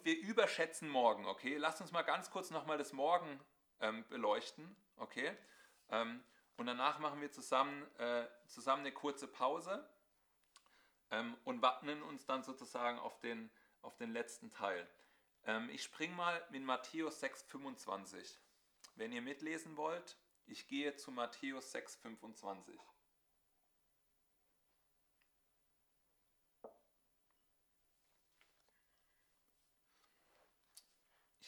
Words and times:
und 0.00 0.06
wir 0.06 0.18
überschätzen 0.18 0.88
morgen, 0.88 1.26
okay? 1.26 1.56
Lasst 1.56 1.80
uns 1.80 1.92
mal 1.92 2.02
ganz 2.02 2.30
kurz 2.30 2.50
nochmal 2.50 2.78
das 2.78 2.92
Morgen 2.92 3.38
ähm, 3.80 4.04
beleuchten, 4.08 4.74
okay? 4.96 5.36
Ähm, 5.90 6.22
und 6.56 6.66
danach 6.66 6.98
machen 6.98 7.20
wir 7.20 7.30
zusammen, 7.30 7.86
äh, 7.98 8.26
zusammen 8.46 8.80
eine 8.80 8.92
kurze 8.92 9.28
Pause 9.28 9.86
ähm, 11.10 11.36
und 11.44 11.60
wappnen 11.60 12.02
uns 12.02 12.24
dann 12.24 12.42
sozusagen 12.42 12.98
auf 12.98 13.18
den, 13.20 13.50
auf 13.82 13.96
den 13.96 14.12
letzten 14.12 14.50
Teil. 14.50 14.88
Ähm, 15.44 15.68
ich 15.70 15.82
springe 15.82 16.14
mal 16.14 16.42
mit 16.50 16.62
Matthäus 16.62 17.22
6,25. 17.22 18.38
Wenn 18.94 19.12
ihr 19.12 19.22
mitlesen 19.22 19.76
wollt, 19.76 20.16
ich 20.46 20.66
gehe 20.66 20.96
zu 20.96 21.10
Matthäus 21.10 21.74
6,25. 21.74 22.78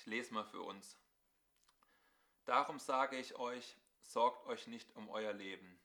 Ich 0.03 0.07
lese 0.07 0.35
mal 0.35 0.43
für 0.43 0.63
uns. 0.63 0.99
Darum 2.45 2.81
sage 2.81 3.17
ich 3.19 3.37
euch, 3.37 3.77
sorgt 4.01 4.49
euch 4.49 4.67
nicht 4.67 4.97
um 4.97 5.09
euer 5.09 5.33
Leben, 5.33 5.81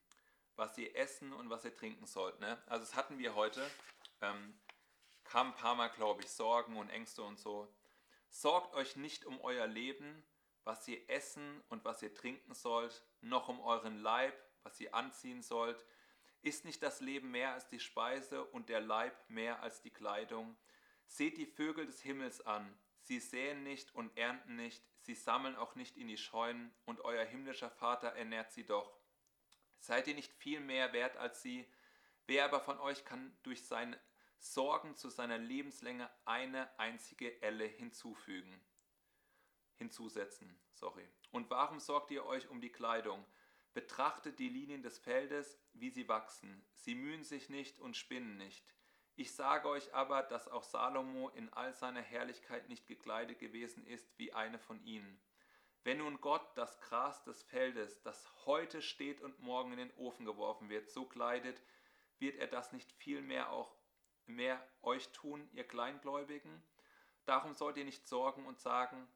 was 0.55 0.75
ihr 0.79 0.95
essen 0.95 1.31
und 1.33 1.51
was 1.51 1.65
ihr 1.65 1.75
trinken 1.75 2.07
sollt. 2.07 2.39
Ne? 2.39 2.59
Also 2.65 2.83
das 2.83 2.95
hatten 2.95 3.19
wir 3.19 3.35
heute. 3.35 3.63
Ähm, 4.21 4.59
kam 5.23 5.49
ein 5.49 5.53
paar 5.53 5.75
Mal, 5.75 5.89
glaube 5.89 6.23
ich, 6.23 6.31
Sorgen 6.31 6.77
und 6.77 6.89
Ängste 6.89 7.21
und 7.21 7.37
so. 7.37 7.71
Sorgt 8.31 8.73
euch 8.73 8.95
nicht 8.95 9.23
um 9.23 9.39
euer 9.41 9.67
Leben, 9.67 10.23
was 10.63 10.87
ihr 10.87 11.07
essen 11.11 11.63
und 11.69 11.85
was 11.85 12.01
ihr 12.01 12.11
trinken 12.11 12.55
sollt, 12.55 13.03
noch 13.21 13.49
um 13.49 13.59
euren 13.59 14.01
Leib, 14.01 14.33
was 14.63 14.79
ihr 14.79 14.95
anziehen 14.95 15.43
sollt. 15.43 15.85
Ist 16.41 16.65
nicht 16.65 16.81
das 16.81 17.01
Leben 17.01 17.29
mehr 17.29 17.53
als 17.53 17.67
die 17.67 17.79
Speise 17.79 18.45
und 18.45 18.69
der 18.69 18.81
Leib 18.81 19.15
mehr 19.29 19.61
als 19.61 19.83
die 19.83 19.93
Kleidung? 19.93 20.57
Seht 21.05 21.37
die 21.37 21.45
Vögel 21.45 21.85
des 21.85 22.01
Himmels 22.01 22.41
an, 22.41 22.75
Sie 23.07 23.21
säen 23.21 23.63
nicht 23.63 23.95
und 23.95 24.17
ernten 24.17 24.57
nicht, 24.57 24.83
sie 24.99 25.13
sammeln 25.15 25.55
auch 25.55 25.75
nicht 25.75 25.95
in 25.95 26.09
die 26.09 26.17
Scheunen, 26.17 26.73
und 26.83 27.05
euer 27.05 27.23
himmlischer 27.23 27.69
Vater 27.69 28.09
ernährt 28.09 28.51
sie 28.51 28.65
doch. 28.65 28.99
Seid 29.79 30.07
ihr 30.07 30.13
nicht 30.13 30.33
viel 30.33 30.59
mehr 30.59 30.91
wert 30.91 31.15
als 31.15 31.41
sie? 31.41 31.65
Wer 32.25 32.43
aber 32.43 32.59
von 32.59 32.77
euch 32.79 33.05
kann 33.05 33.33
durch 33.43 33.65
seine 33.65 33.97
Sorgen 34.39 34.97
zu 34.97 35.09
seiner 35.09 35.37
Lebenslänge 35.37 36.09
eine 36.25 36.77
einzige 36.77 37.41
Elle 37.41 37.63
hinzufügen? 37.63 38.61
Hinzusetzen, 39.75 40.59
sorry. 40.73 41.07
Und 41.31 41.49
warum 41.49 41.79
sorgt 41.79 42.11
ihr 42.11 42.25
euch 42.25 42.49
um 42.49 42.59
die 42.59 42.73
Kleidung? 42.73 43.25
Betrachtet 43.73 44.37
die 44.37 44.49
Linien 44.49 44.83
des 44.83 44.99
Feldes, 44.99 45.57
wie 45.71 45.91
sie 45.91 46.09
wachsen. 46.09 46.67
Sie 46.73 46.95
mühen 46.95 47.23
sich 47.23 47.47
nicht 47.47 47.79
und 47.79 47.95
spinnen 47.95 48.35
nicht. 48.35 48.75
Ich 49.19 49.33
sage 49.33 49.67
euch 49.67 49.95
aber, 49.95 50.21
dass 50.21 50.47
auch 50.47 50.61
Salomo 50.61 51.29
in 51.29 51.51
all 51.51 51.73
seiner 51.73 52.03
Herrlichkeit 52.03 52.69
nicht 52.69 52.85
gekleidet 52.85 53.39
gewesen 53.39 53.83
ist 53.87 54.07
wie 54.19 54.31
eine 54.31 54.59
von 54.59 54.79
ihnen. 54.85 55.19
Wenn 55.83 55.97
nun 55.97 56.21
Gott 56.21 56.47
das 56.55 56.79
Gras 56.81 57.23
des 57.23 57.41
Feldes, 57.41 57.99
das 58.03 58.29
heute 58.45 58.79
steht 58.83 59.21
und 59.21 59.39
morgen 59.39 59.71
in 59.71 59.79
den 59.79 59.93
Ofen 59.95 60.23
geworfen 60.23 60.69
wird, 60.69 60.91
so 60.91 61.03
kleidet, 61.05 61.63
wird 62.19 62.35
er 62.35 62.45
das 62.45 62.73
nicht 62.73 62.91
viel 62.91 63.23
mehr 63.23 63.51
auch 63.51 63.75
mehr 64.27 64.63
euch 64.83 65.11
tun, 65.13 65.49
ihr 65.51 65.67
Kleingläubigen? 65.67 66.61
Darum 67.25 67.55
sollt 67.55 67.77
ihr 67.77 67.85
nicht 67.85 68.07
sorgen 68.07 68.45
und 68.45 68.59
sagen, 68.59 69.07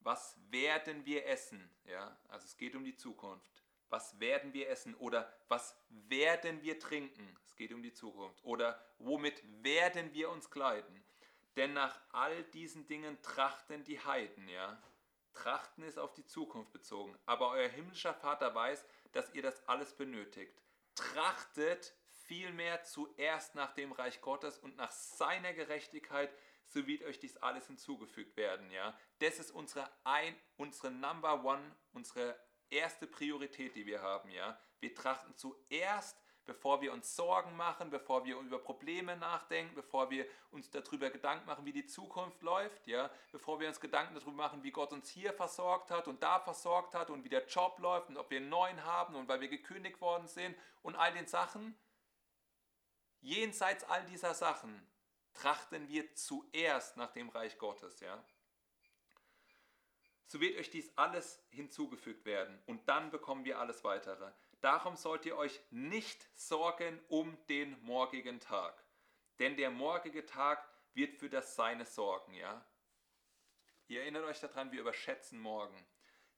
was 0.00 0.38
werden 0.50 1.06
wir 1.06 1.24
essen? 1.28 1.74
Ja, 1.84 2.14
also 2.28 2.44
es 2.44 2.58
geht 2.58 2.76
um 2.76 2.84
die 2.84 2.96
Zukunft 2.96 3.65
was 3.88 4.18
werden 4.20 4.52
wir 4.52 4.68
essen 4.68 4.94
oder 4.96 5.32
was 5.48 5.76
werden 5.88 6.62
wir 6.62 6.78
trinken? 6.78 7.36
Es 7.44 7.56
geht 7.56 7.72
um 7.72 7.82
die 7.82 7.92
Zukunft. 7.92 8.42
Oder 8.44 8.80
womit 8.98 9.42
werden 9.62 10.12
wir 10.12 10.30
uns 10.30 10.50
kleiden? 10.50 11.04
Denn 11.56 11.72
nach 11.72 11.98
all 12.12 12.44
diesen 12.44 12.86
Dingen 12.86 13.20
trachten 13.22 13.84
die 13.84 14.00
Heiden, 14.00 14.48
ja. 14.48 14.82
Trachten 15.32 15.84
ist 15.84 15.98
auf 15.98 16.14
die 16.14 16.26
Zukunft 16.26 16.72
bezogen. 16.72 17.16
Aber 17.26 17.50
euer 17.50 17.68
himmlischer 17.68 18.14
Vater 18.14 18.54
weiß, 18.54 18.84
dass 19.12 19.34
ihr 19.34 19.42
das 19.42 19.66
alles 19.68 19.94
benötigt. 19.94 20.62
Trachtet 20.94 21.94
vielmehr 22.26 22.82
zuerst 22.84 23.54
nach 23.54 23.72
dem 23.74 23.92
Reich 23.92 24.20
Gottes 24.20 24.58
und 24.58 24.76
nach 24.76 24.92
seiner 24.92 25.52
Gerechtigkeit, 25.52 26.30
so 26.66 26.86
wird 26.86 27.04
euch 27.04 27.20
dies 27.20 27.36
alles 27.36 27.66
hinzugefügt 27.66 28.36
werden, 28.36 28.70
ja. 28.70 28.98
Das 29.20 29.38
ist 29.38 29.50
unsere 29.52 29.88
ein, 30.04 30.34
unsere 30.56 30.90
Number 30.90 31.44
One, 31.44 31.76
unsere 31.92 32.36
erste 32.70 33.06
Priorität, 33.06 33.74
die 33.74 33.86
wir 33.86 34.02
haben. 34.02 34.30
Ja? 34.30 34.58
Wir 34.80 34.94
trachten 34.94 35.36
zuerst, 35.36 36.20
bevor 36.44 36.80
wir 36.80 36.92
uns 36.92 37.14
Sorgen 37.16 37.56
machen, 37.56 37.90
bevor 37.90 38.24
wir 38.24 38.38
über 38.38 38.58
Probleme 38.58 39.16
nachdenken, 39.16 39.74
bevor 39.74 40.10
wir 40.10 40.26
uns 40.50 40.70
darüber 40.70 41.10
Gedanken 41.10 41.46
machen, 41.46 41.64
wie 41.64 41.72
die 41.72 41.86
Zukunft 41.86 42.42
läuft, 42.42 42.86
ja? 42.86 43.10
bevor 43.32 43.58
wir 43.60 43.68
uns 43.68 43.80
Gedanken 43.80 44.14
darüber 44.14 44.32
machen, 44.32 44.62
wie 44.62 44.70
Gott 44.70 44.92
uns 44.92 45.08
hier 45.08 45.32
versorgt 45.32 45.90
hat 45.90 46.08
und 46.08 46.22
da 46.22 46.38
versorgt 46.40 46.94
hat 46.94 47.10
und 47.10 47.24
wie 47.24 47.28
der 47.28 47.46
Job 47.46 47.78
läuft 47.78 48.08
und 48.08 48.16
ob 48.16 48.30
wir 48.30 48.38
einen 48.38 48.48
neuen 48.48 48.84
haben 48.84 49.14
und 49.16 49.28
weil 49.28 49.40
wir 49.40 49.48
gekündigt 49.48 50.00
worden 50.00 50.28
sind 50.28 50.56
und 50.82 50.94
all 50.94 51.12
den 51.12 51.26
Sachen. 51.26 51.76
Jenseits 53.20 53.82
all 53.84 54.04
dieser 54.04 54.34
Sachen 54.34 54.86
trachten 55.32 55.88
wir 55.88 56.14
zuerst 56.14 56.96
nach 56.96 57.10
dem 57.10 57.28
Reich 57.28 57.58
Gottes, 57.58 58.00
ja 58.00 58.24
so 60.26 60.40
wird 60.40 60.58
euch 60.58 60.70
dies 60.70 60.92
alles 60.96 61.42
hinzugefügt 61.50 62.24
werden 62.24 62.58
und 62.66 62.88
dann 62.88 63.10
bekommen 63.10 63.44
wir 63.44 63.58
alles 63.58 63.84
weitere. 63.84 64.32
Darum 64.60 64.96
sollt 64.96 65.24
ihr 65.26 65.36
euch 65.36 65.60
nicht 65.70 66.26
sorgen 66.34 67.00
um 67.08 67.36
den 67.48 67.80
morgigen 67.82 68.40
Tag, 68.40 68.84
denn 69.38 69.56
der 69.56 69.70
morgige 69.70 70.26
Tag 70.26 70.66
wird 70.94 71.14
für 71.14 71.28
das 71.28 71.54
Seine 71.54 71.84
sorgen, 71.84 72.34
ja? 72.34 72.64
Ihr 73.88 74.00
erinnert 74.00 74.24
euch 74.24 74.40
daran, 74.40 74.72
wir 74.72 74.80
überschätzen 74.80 75.38
morgen. 75.38 75.86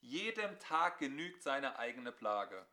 Jedem 0.01 0.59
Tag 0.59 0.99
genügt 0.99 1.43
seine 1.43 1.79
eigene 1.79 2.13
Plage. 2.13 2.67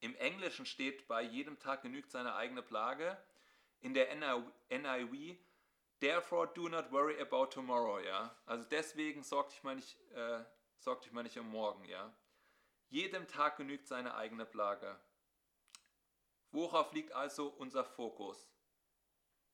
Im 0.00 0.14
Englischen 0.16 0.66
steht 0.66 1.08
bei 1.08 1.22
jedem 1.22 1.58
Tag 1.58 1.82
genügt 1.82 2.10
seine 2.10 2.34
eigene 2.34 2.62
Plage. 2.62 3.16
In 3.80 3.94
der 3.94 4.14
NIV 4.14 5.38
Therefore 6.00 6.48
do 6.54 6.68
not 6.68 6.92
worry 6.92 7.18
about 7.20 7.46
tomorrow, 7.46 7.98
ja. 8.00 8.36
Also 8.44 8.64
deswegen 8.68 9.22
sorg 9.22 9.48
dich 9.48 9.62
mal 9.62 9.76
nicht, 9.76 9.98
äh, 10.12 10.44
sorg 10.78 11.00
dich 11.02 11.12
mal 11.12 11.22
nicht 11.22 11.38
um 11.38 11.48
morgen, 11.48 11.84
ja. 11.86 12.14
Jedem 12.88 13.26
Tag 13.26 13.56
genügt 13.56 13.86
seine 13.86 14.14
eigene 14.14 14.44
Plage. 14.44 15.00
Worauf 16.50 16.92
liegt 16.92 17.12
also 17.12 17.48
unser 17.48 17.84
Fokus? 17.84 18.48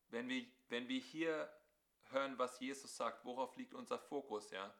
Wenn 0.08 0.28
wir, 0.28 0.44
wenn 0.68 0.88
wir 0.88 1.00
hier 1.00 1.50
hören, 2.10 2.38
was 2.38 2.60
Jesus 2.60 2.96
sagt, 2.96 3.24
worauf 3.24 3.56
liegt 3.56 3.74
unser 3.74 3.98
Fokus, 3.98 4.50
ja? 4.50 4.74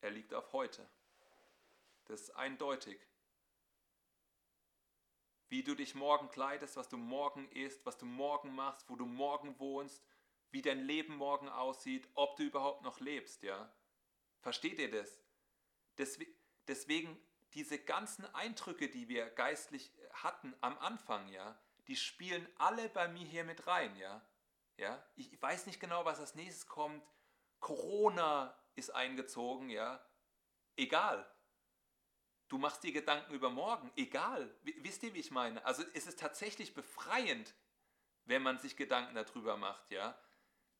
Er 0.00 0.10
liegt 0.10 0.32
auf 0.32 0.52
heute. 0.52 0.88
Das 2.06 2.22
ist 2.22 2.30
eindeutig 2.30 2.98
wie 5.48 5.62
du 5.62 5.74
dich 5.74 5.94
morgen 5.94 6.28
kleidest, 6.28 6.76
was 6.76 6.88
du 6.88 6.96
morgen 6.96 7.48
isst, 7.50 7.84
was 7.86 7.96
du 7.98 8.06
morgen 8.06 8.54
machst, 8.54 8.88
wo 8.88 8.96
du 8.96 9.06
morgen 9.06 9.58
wohnst, 9.58 10.04
wie 10.50 10.62
dein 10.62 10.80
Leben 10.80 11.16
morgen 11.16 11.48
aussieht, 11.48 12.08
ob 12.14 12.36
du 12.36 12.44
überhaupt 12.44 12.82
noch 12.82 13.00
lebst, 13.00 13.42
ja? 13.42 13.72
Versteht 14.40 14.78
ihr 14.78 14.90
das? 14.90 15.22
Deswegen 16.66 17.18
diese 17.54 17.78
ganzen 17.78 18.24
Eindrücke, 18.34 18.88
die 18.88 19.08
wir 19.08 19.28
geistlich 19.30 19.92
hatten 20.12 20.54
am 20.60 20.78
Anfang, 20.78 21.28
ja, 21.28 21.58
die 21.86 21.96
spielen 21.96 22.46
alle 22.56 22.88
bei 22.88 23.08
mir 23.08 23.26
hier 23.26 23.44
mit 23.44 23.66
rein, 23.66 23.96
ja? 23.96 24.22
Ja? 24.76 25.02
Ich 25.16 25.40
weiß 25.40 25.66
nicht 25.66 25.80
genau, 25.80 26.04
was 26.04 26.20
als 26.20 26.34
nächstes 26.34 26.66
kommt. 26.66 27.02
Corona 27.60 28.56
ist 28.76 28.90
eingezogen, 28.90 29.70
ja? 29.70 30.04
Egal. 30.76 31.28
Du 32.48 32.56
machst 32.56 32.82
dir 32.82 32.92
Gedanken 32.92 33.34
über 33.34 33.50
morgen, 33.50 33.90
egal. 33.96 34.50
Wisst 34.62 35.02
ihr, 35.02 35.12
wie 35.14 35.20
ich 35.20 35.30
meine? 35.30 35.64
Also 35.66 35.84
es 35.92 36.06
ist 36.06 36.18
tatsächlich 36.18 36.74
befreiend, 36.74 37.54
wenn 38.24 38.42
man 38.42 38.58
sich 38.58 38.76
Gedanken 38.76 39.14
darüber 39.14 39.56
macht, 39.56 39.90
ja. 39.90 40.18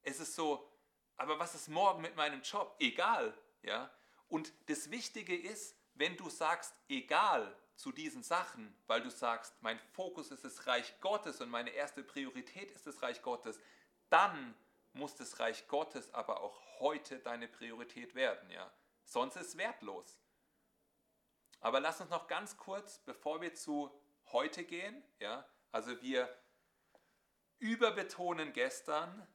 Es 0.03 0.21
ist 0.21 0.35
so, 0.35 0.71
aber 1.17 1.39
was 1.39 1.55
ist 1.55 1.69
morgen 1.69 2.01
mit 2.01 2.17
meinem 2.17 2.43
Job? 2.43 2.75
Egal, 2.79 3.37
ja. 3.63 3.91
Und 4.29 4.53
das 4.67 4.91
Wichtige 4.91 5.37
ist, 5.37 5.77
wenn 5.95 6.17
du 6.17 6.31
sagst, 6.31 6.75
egal 6.89 7.55
zu 7.75 7.93
diesen 7.93 8.23
Sachen, 8.23 8.75
weil 8.87 9.03
du 9.03 9.11
sagst, 9.11 9.55
mein 9.63 9.79
Fokus 9.93 10.31
ist 10.31 10.45
das 10.45 10.67
Reich 10.67 11.01
Gottes 11.01 11.41
und 11.41 11.51
meine 11.51 11.71
erste 11.71 12.03
Priorität 12.03 12.71
ist 12.71 12.87
das 12.87 13.03
Reich 13.03 13.23
Gottes, 13.23 13.59
dann 14.09 14.55
muss 14.95 15.17
das 15.17 15.39
Reich 15.39 15.69
Gottes 15.69 16.13
aber 16.15 16.41
auch 16.41 16.61
heute 16.81 17.19
deine 17.19 17.47
Priorität 17.47 18.15
werden, 18.15 18.51
ja. 18.51 18.73
Sonst 19.05 19.37
ist 19.37 19.49
es 19.49 19.57
wertlos. 19.57 20.19
Aber 21.61 21.81
lass 21.81 22.01
uns 22.01 22.11
noch 22.11 22.29
ganz 22.29 22.57
kurz, 22.57 22.99
bevor 23.01 23.41
wir 23.41 23.55
zu 23.55 23.91
heute 24.33 24.65
gehen, 24.65 25.03
ja, 25.19 25.45
also 25.73 26.01
wir 26.03 26.29
überbetonen 27.59 28.53
gestern, 28.53 29.27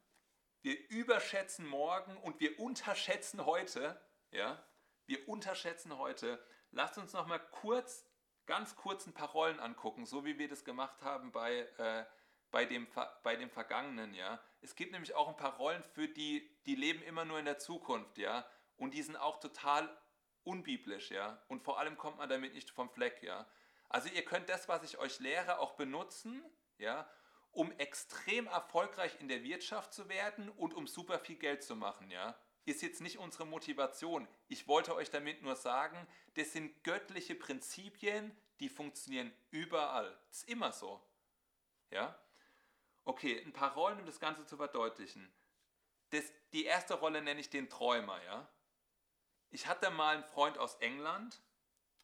wir 0.61 0.89
überschätzen 0.89 1.67
morgen 1.67 2.15
und 2.17 2.39
wir 2.39 2.59
unterschätzen 2.59 3.45
heute, 3.45 3.99
ja, 4.31 4.63
wir 5.05 5.27
unterschätzen 5.27 5.97
heute. 5.97 6.43
Lasst 6.71 6.97
uns 6.97 7.13
noch 7.13 7.27
mal 7.27 7.39
kurz, 7.39 8.05
ganz 8.45 8.75
kurz 8.75 9.05
ein 9.05 9.13
paar 9.13 9.29
Rollen 9.31 9.59
angucken, 9.59 10.05
so 10.05 10.23
wie 10.23 10.39
wir 10.39 10.47
das 10.47 10.63
gemacht 10.63 11.01
haben 11.01 11.31
bei, 11.31 11.67
äh, 11.77 12.05
bei 12.51 12.65
dem, 12.65 12.87
bei 13.23 13.35
dem 13.35 13.49
Vergangenen, 13.49 14.13
ja. 14.13 14.41
Es 14.61 14.75
gibt 14.75 14.93
nämlich 14.93 15.13
auch 15.15 15.27
ein 15.27 15.35
paar 15.37 15.57
Rollen 15.57 15.83
für 15.83 16.07
die, 16.07 16.49
die 16.65 16.75
leben 16.75 17.01
immer 17.03 17.25
nur 17.25 17.39
in 17.39 17.45
der 17.45 17.59
Zukunft, 17.59 18.17
ja. 18.17 18.47
Und 18.77 18.93
die 18.93 19.03
sind 19.03 19.17
auch 19.17 19.39
total 19.39 19.89
unbiblisch, 20.43 21.11
ja. 21.11 21.41
Und 21.47 21.63
vor 21.63 21.79
allem 21.79 21.97
kommt 21.97 22.17
man 22.17 22.29
damit 22.29 22.53
nicht 22.53 22.69
vom 22.69 22.89
Fleck, 22.89 23.23
ja. 23.23 23.47
Also 23.89 24.09
ihr 24.09 24.25
könnt 24.25 24.49
das, 24.49 24.67
was 24.67 24.83
ich 24.83 24.97
euch 24.97 25.19
lehre, 25.19 25.59
auch 25.59 25.73
benutzen, 25.73 26.43
ja, 26.77 27.07
um 27.51 27.71
extrem 27.73 28.47
erfolgreich 28.47 29.19
in 29.19 29.27
der 29.27 29.43
Wirtschaft 29.43 29.93
zu 29.93 30.09
werden 30.09 30.49
und 30.49 30.73
um 30.73 30.87
super 30.87 31.19
viel 31.19 31.35
Geld 31.35 31.63
zu 31.63 31.75
machen, 31.75 32.09
ja. 32.09 32.35
Ist 32.65 32.81
jetzt 32.81 33.01
nicht 33.01 33.17
unsere 33.17 33.45
Motivation. 33.45 34.27
Ich 34.47 34.67
wollte 34.67 34.95
euch 34.95 35.09
damit 35.09 35.41
nur 35.41 35.55
sagen, 35.55 36.07
das 36.35 36.53
sind 36.53 36.83
göttliche 36.83 37.35
Prinzipien, 37.35 38.35
die 38.61 38.69
funktionieren 38.69 39.33
überall. 39.51 40.17
Ist 40.31 40.47
immer 40.47 40.71
so. 40.71 41.01
Ja? 41.91 42.17
Okay, 43.03 43.41
ein 43.45 43.51
paar 43.51 43.73
Rollen, 43.73 43.99
um 43.99 44.05
das 44.05 44.21
Ganze 44.21 44.45
zu 44.45 44.55
verdeutlichen. 44.55 45.29
Das, 46.11 46.23
die 46.53 46.63
erste 46.63 46.93
Rolle 46.93 47.21
nenne 47.21 47.41
ich 47.41 47.49
den 47.49 47.69
Träumer. 47.69 48.23
Ja? 48.23 48.47
Ich 49.53 49.67
hatte 49.67 49.91
mal 49.91 50.15
einen 50.15 50.23
Freund 50.23 50.57
aus 50.57 50.75
England. 50.77 51.39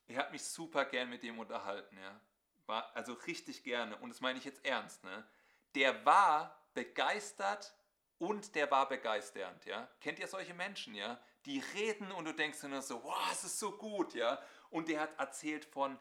Ich 0.06 0.18
habe 0.18 0.32
mich 0.32 0.44
super 0.44 0.86
gern 0.86 1.10
mit 1.10 1.24
dem 1.24 1.40
unterhalten. 1.40 1.98
Ja? 1.98 2.22
War, 2.68 2.96
also 2.96 3.14
richtig 3.14 3.64
gerne. 3.64 3.98
Und 3.98 4.10
das 4.10 4.22
meine 4.22 4.38
ich 4.38 4.46
jetzt 4.46 4.64
ernst. 4.64 5.04
Ne? 5.04 5.28
Der 5.74 6.06
war 6.06 6.64
begeistert 6.76 7.74
und 8.20 8.54
der 8.54 8.70
war 8.70 8.88
begeisternd. 8.88 9.66
Ja? 9.66 9.90
Kennt 10.00 10.20
ihr 10.20 10.28
solche 10.28 10.54
Menschen? 10.54 10.94
Ja? 10.94 11.20
Die 11.46 11.60
reden 11.74 12.12
und 12.12 12.26
du 12.26 12.36
denkst 12.36 12.62
nur 12.62 12.84
so, 12.84 13.04
wow, 13.04 13.32
es 13.32 13.44
ist 13.44 13.58
so 13.58 13.72
gut. 13.72 14.14
Ja? 14.14 14.40
Und 14.70 14.88
der 14.88 15.00
hat 15.00 15.20
erzählt 15.20 15.66
von 15.66 16.00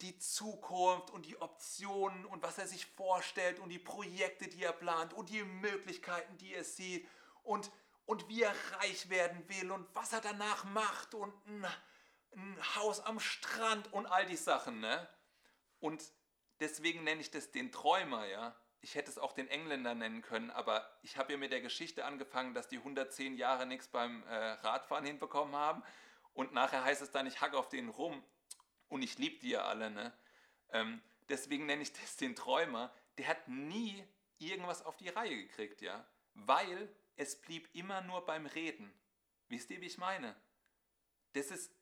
die 0.00 0.16
Zukunft 0.18 1.10
und 1.10 1.26
die 1.26 1.40
Optionen 1.40 2.24
und 2.24 2.40
was 2.44 2.58
er 2.58 2.68
sich 2.68 2.86
vorstellt 2.86 3.58
und 3.58 3.70
die 3.70 3.80
Projekte, 3.80 4.46
die 4.46 4.62
er 4.62 4.72
plant 4.72 5.12
und 5.12 5.28
die 5.28 5.42
Möglichkeiten, 5.42 6.38
die 6.38 6.54
er 6.54 6.62
sieht 6.62 7.08
und, 7.42 7.68
und 8.06 8.28
wie 8.28 8.42
er 8.42 8.54
reich 8.78 9.08
werden 9.08 9.48
will 9.48 9.70
und 9.70 9.86
was 9.94 10.12
er 10.12 10.20
danach 10.20 10.64
macht 10.64 11.14
und 11.14 11.32
ein, 11.46 11.64
ein 12.36 12.76
Haus 12.76 13.00
am 13.00 13.20
Strand 13.20 13.92
und 13.92 14.06
all 14.06 14.26
die 14.26 14.36
Sachen. 14.36 14.80
Ne? 14.80 15.08
Und 15.80 16.02
deswegen 16.60 17.04
nenne 17.04 17.20
ich 17.20 17.30
das 17.30 17.50
den 17.50 17.72
Träumer, 17.72 18.26
ja. 18.26 18.54
Ich 18.80 18.96
hätte 18.96 19.10
es 19.10 19.18
auch 19.18 19.32
den 19.32 19.48
Engländer 19.48 19.94
nennen 19.94 20.20
können, 20.20 20.50
aber 20.50 20.98
ich 21.00 21.16
habe 21.16 21.32
ja 21.32 21.38
mit 21.38 21.52
der 21.52 21.62
Geschichte 21.62 22.04
angefangen, 22.04 22.52
dass 22.52 22.68
die 22.68 22.76
110 22.76 23.38
Jahre 23.38 23.64
nichts 23.64 23.88
beim 23.88 24.22
äh, 24.24 24.34
Radfahren 24.34 25.06
hinbekommen 25.06 25.56
haben 25.56 25.82
und 26.34 26.52
nachher 26.52 26.84
heißt 26.84 27.00
es 27.00 27.10
dann, 27.10 27.26
ich 27.26 27.40
hack 27.40 27.54
auf 27.54 27.68
den 27.68 27.88
rum 27.88 28.22
und 28.88 29.02
ich 29.02 29.16
liebe 29.18 29.38
die 29.38 29.50
ja 29.50 29.64
alle, 29.64 29.90
ne? 29.90 30.12
Ähm, 30.70 31.00
deswegen 31.28 31.64
nenne 31.64 31.82
ich 31.82 31.92
das 31.92 32.16
den 32.16 32.34
Träumer. 32.34 32.92
Der 33.16 33.28
hat 33.28 33.48
nie 33.48 34.04
irgendwas 34.38 34.84
auf 34.84 34.96
die 34.96 35.08
Reihe 35.08 35.36
gekriegt, 35.36 35.80
ja? 35.80 36.04
Weil 36.34 36.94
es 37.16 37.40
blieb 37.40 37.68
immer 37.74 38.00
nur 38.00 38.24
beim 38.24 38.46
Reden. 38.46 38.92
Wisst 39.48 39.70
ihr, 39.70 39.80
wie 39.80 39.86
ich 39.86 39.98
meine? 39.98 40.34
Das 41.32 41.50
ist, 41.50 41.72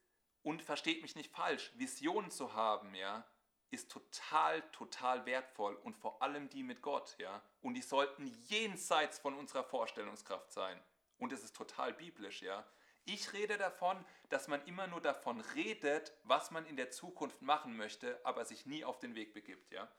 und 0.42 0.62
versteht 0.62 1.02
mich 1.02 1.14
nicht 1.14 1.30
falsch, 1.30 1.72
Visionen 1.76 2.30
zu 2.30 2.54
haben, 2.54 2.94
ja, 2.94 3.26
ist 3.70 3.90
total, 3.90 4.62
total 4.72 5.24
wertvoll 5.24 5.74
und 5.76 5.96
vor 5.96 6.22
allem 6.22 6.48
die 6.50 6.62
mit 6.62 6.82
Gott, 6.82 7.16
ja. 7.18 7.42
Und 7.62 7.74
die 7.74 7.82
sollten 7.82 8.26
jenseits 8.48 9.18
von 9.18 9.34
unserer 9.34 9.64
Vorstellungskraft 9.64 10.52
sein. 10.52 10.82
Und 11.18 11.32
es 11.32 11.42
ist 11.42 11.56
total 11.56 11.94
biblisch, 11.94 12.42
ja. 12.42 12.66
Ich 13.04 13.32
rede 13.32 13.56
davon, 13.56 14.04
dass 14.28 14.46
man 14.46 14.64
immer 14.66 14.86
nur 14.86 15.00
davon 15.00 15.40
redet, 15.40 16.12
was 16.22 16.50
man 16.50 16.66
in 16.66 16.76
der 16.76 16.90
Zukunft 16.90 17.42
machen 17.42 17.76
möchte, 17.76 18.20
aber 18.24 18.44
sich 18.44 18.66
nie 18.66 18.84
auf 18.84 18.98
den 18.98 19.14
Weg 19.14 19.34
begibt. 19.34 19.72
Ja? 19.72 19.90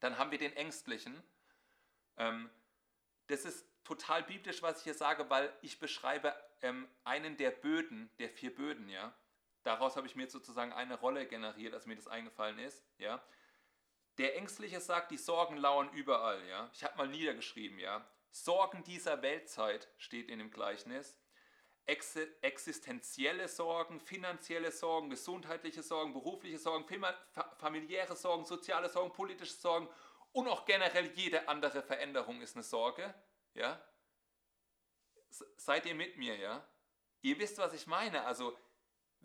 Dann 0.00 0.16
haben 0.16 0.30
wir 0.30 0.38
den 0.38 0.54
Ängstlichen. 0.54 1.22
Ähm, 2.16 2.48
das 3.26 3.44
ist 3.44 3.66
total 3.84 4.22
biblisch, 4.22 4.62
was 4.62 4.78
ich 4.78 4.84
hier 4.84 4.94
sage, 4.94 5.28
weil 5.30 5.52
ich 5.62 5.78
beschreibe 5.78 6.34
ähm, 6.62 6.88
einen 7.04 7.36
der 7.36 7.50
Böden, 7.50 8.10
der 8.18 8.30
vier 8.30 8.54
Böden. 8.54 8.88
Ja? 8.88 9.14
Daraus 9.62 9.96
habe 9.96 10.06
ich 10.06 10.16
mir 10.16 10.28
sozusagen 10.28 10.72
eine 10.72 10.98
Rolle 10.98 11.26
generiert, 11.26 11.74
als 11.74 11.86
mir 11.86 11.96
das 11.96 12.08
eingefallen 12.08 12.58
ist. 12.58 12.84
Ja? 12.98 13.22
Der 14.18 14.36
Ängstliche 14.36 14.80
sagt, 14.80 15.10
die 15.10 15.18
Sorgen 15.18 15.56
lauern 15.56 15.90
überall. 15.92 16.46
Ja? 16.48 16.70
Ich 16.72 16.84
habe 16.84 16.96
mal 16.96 17.08
niedergeschrieben, 17.08 17.78
ja. 17.78 18.06
Sorgen 18.30 18.82
dieser 18.82 19.22
Weltzeit 19.22 19.88
steht 19.96 20.28
in 20.28 20.40
dem 20.40 20.50
Gleichnis 20.50 21.16
existenzielle 21.86 23.48
Sorgen, 23.48 24.00
finanzielle 24.00 24.72
Sorgen, 24.72 25.10
gesundheitliche 25.10 25.82
Sorgen, 25.82 26.12
berufliche 26.12 26.58
Sorgen, 26.58 26.86
familiäre 27.58 28.16
Sorgen, 28.16 28.44
soziale 28.44 28.88
Sorgen, 28.88 29.12
politische 29.12 29.52
Sorgen 29.52 29.88
und 30.32 30.48
auch 30.48 30.64
generell 30.64 31.12
jede 31.14 31.46
andere 31.48 31.82
Veränderung 31.82 32.40
ist 32.40 32.56
eine 32.56 32.62
Sorge. 32.62 33.14
Ja? 33.54 33.82
Seid 35.56 35.86
ihr 35.86 35.94
mit 35.94 36.16
mir, 36.16 36.36
ja? 36.36 36.66
Ihr 37.22 37.38
wisst, 37.38 37.58
was 37.58 37.72
ich 37.72 37.86
meine. 37.86 38.24
Also 38.24 38.56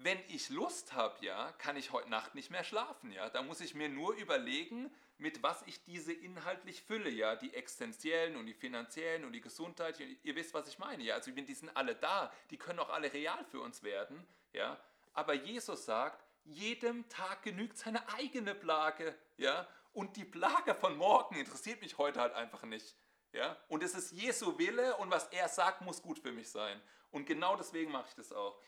wenn 0.02 0.20
ich 0.30 0.50
Lust 0.50 0.94
habe, 0.94 1.24
ja, 1.26 1.52
kann 1.54 1.76
ich 1.76 1.92
heute 1.92 2.10
Nacht 2.10 2.34
nicht 2.34 2.50
mehr 2.50 2.64
schlafen, 2.64 3.12
ja. 3.12 3.30
Da 3.30 3.42
muss 3.42 3.60
ich 3.60 3.76
mir 3.76 3.90
nur 3.90 4.14
überlegen, 4.16 4.90
mit 5.18 5.44
was 5.44 5.62
ich 5.64 5.84
diese 5.84 6.14
inhaltlich 6.14 6.82
fülle, 6.82 7.10
ja. 7.10 7.36
Die 7.36 7.54
existenziellen 7.54 8.38
und 8.38 8.46
die 8.46 8.54
finanziellen 8.54 9.26
und 9.26 9.34
die 9.34 9.42
Gesundheit, 9.42 10.00
ihr 10.00 10.36
wisst, 10.36 10.54
was 10.54 10.70
ich 10.70 10.80
meine, 10.80 11.04
ja. 11.04 11.16
Also 11.16 11.32
die 11.32 11.54
sind 11.54 11.76
alle 11.76 11.96
da, 11.96 12.32
die 12.50 12.58
können 12.58 12.80
auch 12.80 12.90
alle 12.90 13.12
real 13.12 13.44
für 13.46 13.60
uns 13.60 13.84
werden, 13.84 14.26
ja. 14.54 14.80
Aber 15.14 15.34
Jesus 15.34 15.86
sagt, 15.86 16.24
jedem 16.46 17.10
Tag 17.10 17.44
genügt 17.44 17.78
seine 17.78 18.08
eigene 18.14 18.56
Plage, 18.56 19.14
ja. 19.38 19.68
Und 19.92 20.16
die 20.16 20.26
Plage 20.26 20.76
von 20.76 20.96
morgen 20.96 21.36
interessiert 21.36 21.82
mich 21.82 21.98
heute 21.98 22.22
halt 22.22 22.34
einfach 22.34 22.64
nicht. 22.64 22.96
Ja? 23.32 23.58
Und 23.68 23.84
es 23.84 23.96
ist 23.96 24.12
Jesu 24.12 24.58
Wille 24.58 24.96
und 24.98 25.12
was 25.12 25.28
er 25.28 25.48
sagt, 25.48 25.82
muss 25.82 26.02
gut 26.02 26.20
für 26.20 26.32
mich 26.32 26.50
sein. 26.50 26.82
Und 27.12 27.26
genau 27.26 27.56
deswegen 27.56 27.92
mache 27.92 28.08
ich 28.10 28.16
das 28.16 28.32
auch. 28.32 28.60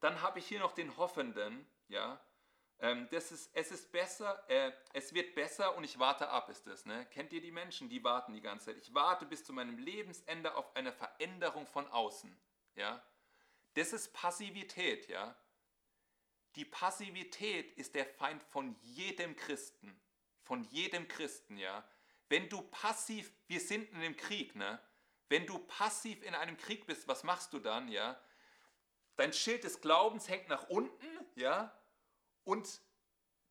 Dann 0.00 0.20
habe 0.20 0.38
ich 0.38 0.46
hier 0.46 0.60
noch 0.60 0.72
den 0.72 0.96
Hoffenden, 0.96 1.66
ja. 1.88 2.20
Ähm, 2.80 3.08
das 3.10 3.30
ist, 3.30 3.50
es 3.54 3.70
ist 3.70 3.92
besser, 3.92 4.42
äh, 4.48 4.72
es 4.92 5.14
wird 5.14 5.34
besser 5.34 5.76
und 5.76 5.84
ich 5.84 5.98
warte 5.98 6.28
ab, 6.28 6.48
ist 6.50 6.66
das. 6.66 6.84
Ne? 6.84 7.06
Kennt 7.06 7.32
ihr 7.32 7.40
die 7.40 7.52
Menschen, 7.52 7.88
die 7.88 8.02
warten 8.02 8.32
die 8.34 8.40
ganze 8.40 8.66
Zeit? 8.66 8.78
Ich 8.78 8.92
warte 8.92 9.26
bis 9.26 9.44
zu 9.44 9.52
meinem 9.52 9.78
Lebensende 9.78 10.54
auf 10.54 10.74
eine 10.74 10.92
Veränderung 10.92 11.66
von 11.66 11.86
außen. 11.86 12.36
Ja? 12.74 13.02
Das 13.74 13.92
ist 13.92 14.12
Passivität, 14.12 15.08
ja. 15.08 15.36
Die 16.56 16.64
Passivität 16.64 17.72
ist 17.72 17.94
der 17.94 18.06
Feind 18.06 18.42
von 18.42 18.76
jedem 18.82 19.36
Christen. 19.36 20.00
Von 20.42 20.64
jedem 20.64 21.08
Christen, 21.08 21.56
ja. 21.56 21.88
Wenn 22.34 22.48
du 22.48 22.62
passiv, 22.62 23.32
wir 23.46 23.60
sind 23.60 23.88
in 23.92 23.98
einem 23.98 24.16
Krieg, 24.16 24.56
ne? 24.56 24.80
Wenn 25.28 25.46
du 25.46 25.56
passiv 25.56 26.20
in 26.24 26.34
einem 26.34 26.56
Krieg 26.56 26.84
bist, 26.84 27.06
was 27.06 27.22
machst 27.22 27.52
du 27.52 27.60
dann, 27.60 27.86
ja? 27.86 28.20
Dein 29.14 29.32
Schild 29.32 29.62
des 29.62 29.80
Glaubens 29.80 30.28
hängt 30.28 30.48
nach 30.48 30.68
unten, 30.68 31.06
ja, 31.36 31.72
und 32.42 32.80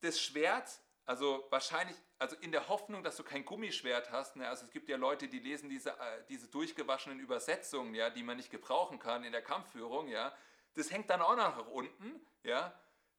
das 0.01 0.19
Schwert, 0.19 0.81
also 1.05 1.47
wahrscheinlich, 1.49 1.95
also 2.19 2.35
in 2.41 2.51
der 2.51 2.67
Hoffnung, 2.67 3.05
dass 3.05 3.15
du 3.15 3.23
kein 3.23 3.45
Gummischwert 3.45 4.11
hast, 4.11 4.35
ne, 4.35 4.49
also 4.49 4.65
es 4.65 4.71
gibt 4.71 4.89
ja 4.89 4.97
Leute, 4.97 5.29
die 5.29 5.39
lesen 5.39 5.69
diese, 5.69 5.91
äh, 5.91 6.25
diese 6.27 6.49
durchgewaschenen 6.49 7.21
Übersetzungen, 7.21 7.95
ja, 7.95 8.09
die 8.09 8.21
man 8.21 8.35
nicht 8.35 8.49
gebrauchen 8.49 8.99
kann 8.99 9.23
in 9.23 9.31
der 9.31 9.43
Kampfführung, 9.43 10.09
ja, 10.09 10.35
das 10.73 10.91
hängt 10.91 11.09
dann 11.09 11.21
auch 11.21 11.37
noch 11.37 11.55
nach 11.55 11.67
unten, 11.67 12.19
ja, 12.43 12.77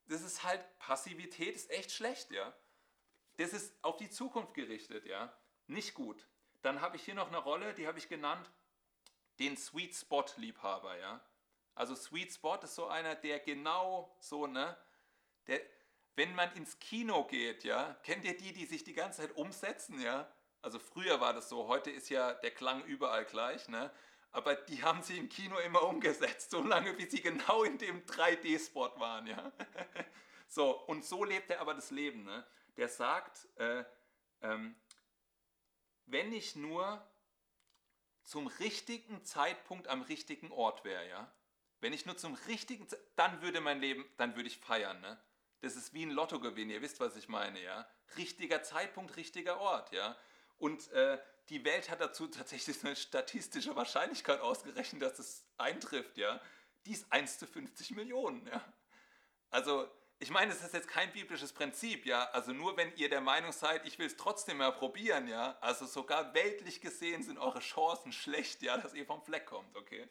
das 0.09 0.21
ist 0.21 0.43
halt, 0.43 0.63
Passivität 0.79 1.57
ist 1.57 1.71
echt 1.71 1.91
schlecht, 1.91 2.33
ja. 2.33 2.55
Das 3.39 3.55
ist 3.55 3.75
auf 3.83 3.97
die 3.97 4.11
Zukunft 4.11 4.53
gerichtet, 4.53 5.07
ja, 5.07 5.35
nicht 5.67 5.95
gut. 5.95 6.27
Dann 6.63 6.81
habe 6.81 6.97
ich 6.97 7.05
hier 7.05 7.15
noch 7.15 7.29
eine 7.29 7.39
Rolle, 7.39 7.75
die 7.75 7.87
habe 7.87 7.99
ich 7.99 8.09
genannt, 8.09 8.51
den 9.39 9.57
Sweet 9.57 9.95
Spot 9.95 10.25
Liebhaber, 10.37 10.97
ja. 10.99 11.21
Also 11.75 11.95
Sweet 11.95 12.33
Spot 12.33 12.57
ist 12.63 12.75
so 12.75 12.87
einer, 12.87 13.15
der 13.15 13.41
genau 13.41 14.17
so, 14.21 14.47
ne, 14.47 14.77
der, 15.47 15.61
wenn 16.17 16.35
man 16.35 16.53
ins 16.55 16.79
Kino 16.79 17.25
geht, 17.25 17.65
ja, 17.65 17.95
kennt 18.03 18.25
ihr 18.25 18.37
die, 18.37 18.53
die 18.53 18.67
sich 18.67 18.85
die 18.85 18.95
ganze 18.95 19.23
Zeit 19.23 19.37
umsetzen, 19.37 20.01
ja? 20.01 20.31
Also 20.63 20.79
früher 20.79 21.21
war 21.21 21.35
das 21.35 21.49
so, 21.49 21.67
heute 21.67 21.91
ist 21.91 22.09
ja 22.09 22.33
der 22.35 22.53
Klang 22.53 22.85
überall 22.85 23.25
gleich, 23.25 23.69
ne? 23.69 23.91
Aber 24.31 24.55
die 24.55 24.83
haben 24.83 25.03
sie 25.03 25.19
im 25.19 25.29
Kino 25.29 25.59
immer 25.59 25.83
umgesetzt, 25.83 26.51
so 26.51 26.63
lange, 26.63 26.93
bis 26.95 27.11
sie 27.11 27.21
genau 27.21 27.65
in 27.65 27.79
dem 27.79 28.05
3D-Spot 28.07 28.99
waren, 28.99 29.27
ja? 29.27 29.53
So, 30.47 30.85
und 30.87 31.05
so 31.05 31.25
lebt 31.25 31.51
er 31.51 31.61
aber 31.61 31.75
das 31.75 31.91
Leben, 31.91 32.23
ne? 32.23 32.47
Der 32.77 32.89
sagt, 32.89 33.49
äh, 33.57 33.83
ähm, 34.41 34.77
wenn 36.07 36.33
ich 36.33 36.57
nur 36.57 37.05
zum 38.23 38.47
richtigen 38.47 39.25
Zeitpunkt 39.25 39.89
am 39.89 40.03
richtigen 40.03 40.51
Ort 40.51 40.85
wäre, 40.85 41.09
ja? 41.09 41.33
Wenn 41.81 41.93
ich 41.93 42.07
nur 42.07 42.17
zum 42.17 42.35
richtigen, 42.49 42.87
dann 43.15 43.43
würde 43.43 43.61
mein 43.61 43.81
Leben, 43.81 44.07
dann 44.17 44.37
würde 44.37 44.49
ich 44.49 44.57
feiern. 44.57 45.01
Ne? 45.03 45.19
Das 45.61 45.77
ist 45.77 45.93
wie 45.93 46.05
ein 46.05 46.11
Lottogewinn, 46.11 46.71
ihr 46.71 46.81
wisst, 46.81 47.01
was 47.01 47.17
ich 47.17 47.29
meine, 47.29 47.63
ja. 47.63 47.87
Richtiger 48.17 48.63
Zeitpunkt, 48.63 49.17
richtiger 49.17 49.61
Ort, 49.61 49.93
ja. 49.93 50.17
Und 50.57 50.91
äh, 50.93 51.19
die 51.51 51.65
Welt 51.65 51.91
hat 51.91 52.01
dazu 52.01 52.27
tatsächlich 52.27 52.83
eine 52.85 52.97
statistische 52.97 53.77
Wahrscheinlichkeit 53.77 54.41
ausgerechnet, 54.41 55.03
dass 55.03 55.19
es 55.19 55.45
eintrifft, 55.59 56.17
ja. 56.17 56.41
Die 56.87 56.93
ist 56.93 57.11
1 57.13 57.39
zu 57.39 57.47
50 57.47 57.91
Millionen, 57.93 58.47
ja. 58.47 58.65
Also, 59.51 59.89
ich 60.19 60.31
meine, 60.31 60.53
es 60.53 60.63
ist 60.63 60.73
jetzt 60.73 60.89
kein 60.89 61.13
biblisches 61.13 61.53
Prinzip, 61.53 62.07
ja. 62.07 62.25
Also 62.31 62.53
nur 62.53 62.77
wenn 62.77 62.95
ihr 62.97 63.09
der 63.09 63.21
Meinung 63.21 63.53
seid, 63.53 63.87
ich 63.87 63.99
will 63.99 64.07
es 64.07 64.17
trotzdem 64.17 64.59
mal 64.59 64.73
probieren, 64.73 65.29
ja. 65.29 65.59
Also 65.61 65.87
sogar 65.87 66.35
weltlich 66.35 66.81
gesehen 66.81 67.23
sind 67.23 67.39
eure 67.39 67.61
Chancen 67.61 68.13
schlecht, 68.13 68.63
ja, 68.63 68.79
dass 68.79 68.95
ihr 68.95 69.07
vom 69.07 69.23
Fleck 69.23 69.47
kommt, 69.47 69.77
okay. 69.77 70.09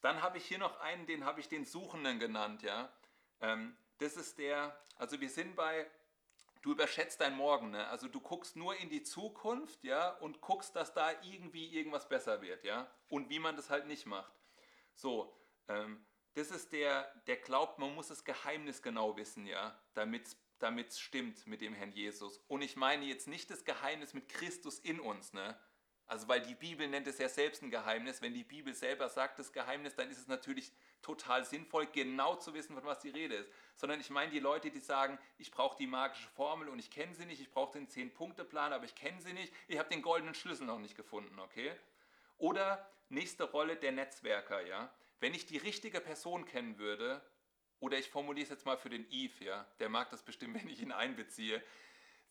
Dann 0.00 0.22
habe 0.22 0.38
ich 0.38 0.44
hier 0.44 0.58
noch 0.58 0.80
einen, 0.80 1.06
den 1.06 1.24
habe 1.24 1.40
ich 1.40 1.48
den 1.48 1.64
Suchenden 1.64 2.18
genannt, 2.18 2.62
ja. 2.62 2.92
Ähm, 3.40 3.76
das 3.98 4.16
ist 4.16 4.38
der, 4.38 4.78
also 4.96 5.20
wir 5.20 5.30
sind 5.30 5.56
bei, 5.56 5.90
du 6.62 6.72
überschätzt 6.72 7.20
dein 7.20 7.36
Morgen, 7.36 7.70
ne? 7.70 7.88
Also 7.88 8.08
du 8.08 8.20
guckst 8.20 8.54
nur 8.54 8.76
in 8.76 8.90
die 8.90 9.02
Zukunft, 9.02 9.82
ja, 9.82 10.10
und 10.10 10.40
guckst, 10.40 10.76
dass 10.76 10.92
da 10.92 11.10
irgendwie 11.22 11.74
irgendwas 11.74 12.08
besser 12.08 12.42
wird, 12.42 12.64
ja. 12.64 12.90
Und 13.08 13.30
wie 13.30 13.38
man 13.38 13.56
das 13.56 13.70
halt 13.70 13.86
nicht 13.86 14.06
macht. 14.06 14.32
So, 14.94 15.34
ähm, 15.68 16.04
das 16.34 16.50
ist 16.50 16.72
der, 16.72 17.10
der 17.26 17.36
glaubt, 17.36 17.78
man 17.78 17.94
muss 17.94 18.08
das 18.08 18.24
Geheimnis 18.24 18.82
genau 18.82 19.16
wissen, 19.16 19.46
ja, 19.46 19.78
damit 19.94 20.36
es 20.88 21.00
stimmt 21.00 21.46
mit 21.46 21.60
dem 21.60 21.74
Herrn 21.74 21.92
Jesus. 21.92 22.38
Und 22.48 22.62
ich 22.62 22.76
meine 22.76 23.04
jetzt 23.04 23.28
nicht 23.28 23.50
das 23.50 23.64
Geheimnis 23.64 24.14
mit 24.14 24.28
Christus 24.28 24.78
in 24.78 25.00
uns, 25.00 25.32
ne? 25.32 25.56
Also 26.06 26.28
weil 26.28 26.42
die 26.42 26.54
Bibel 26.54 26.86
nennt 26.86 27.06
es 27.06 27.16
ja 27.16 27.30
selbst 27.30 27.62
ein 27.62 27.70
Geheimnis. 27.70 28.20
Wenn 28.20 28.34
die 28.34 28.44
Bibel 28.44 28.74
selber 28.74 29.08
sagt 29.08 29.38
das 29.38 29.52
Geheimnis, 29.52 29.94
dann 29.94 30.10
ist 30.10 30.18
es 30.18 30.26
natürlich 30.26 30.70
total 31.00 31.46
sinnvoll, 31.46 31.86
genau 31.86 32.36
zu 32.36 32.52
wissen, 32.52 32.74
von 32.74 32.84
was 32.84 33.00
die 33.00 33.08
Rede 33.08 33.36
ist. 33.36 33.50
Sondern 33.76 34.00
ich 34.00 34.10
meine 34.10 34.30
die 34.30 34.38
Leute, 34.38 34.70
die 34.70 34.80
sagen, 34.80 35.18
ich 35.38 35.50
brauche 35.50 35.78
die 35.78 35.86
magische 35.86 36.28
Formel 36.30 36.68
und 36.68 36.78
ich 36.78 36.90
kenne 36.90 37.14
sie 37.14 37.24
nicht, 37.24 37.40
ich 37.40 37.50
brauche 37.50 37.72
den 37.72 37.88
10-Punkte-Plan, 37.88 38.74
aber 38.74 38.84
ich 38.84 38.94
kenne 38.94 39.20
sie 39.22 39.32
nicht, 39.32 39.52
ich 39.66 39.78
habe 39.78 39.88
den 39.88 40.02
goldenen 40.02 40.34
Schlüssel 40.34 40.66
noch 40.66 40.78
nicht 40.78 40.94
gefunden, 40.94 41.38
okay? 41.38 41.72
Oder 42.36 42.86
nächste 43.08 43.44
Rolle 43.44 43.76
der 43.76 43.92
Netzwerker, 43.92 44.60
ja? 44.66 44.92
Wenn 45.24 45.32
ich 45.32 45.46
die 45.46 45.56
richtige 45.56 46.02
Person 46.02 46.44
kennen 46.44 46.76
würde, 46.76 47.22
oder 47.80 47.96
ich 47.96 48.10
formuliere 48.10 48.44
es 48.44 48.50
jetzt 48.50 48.66
mal 48.66 48.76
für 48.76 48.90
den 48.90 49.10
Eve, 49.10 49.42
ja, 49.42 49.66
der 49.78 49.88
mag 49.88 50.10
das 50.10 50.22
bestimmt, 50.22 50.54
wenn 50.62 50.68
ich 50.68 50.82
ihn 50.82 50.92
einbeziehe. 50.92 51.64